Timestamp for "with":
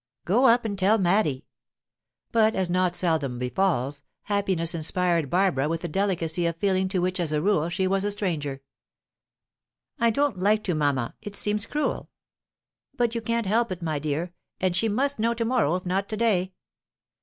5.69-5.83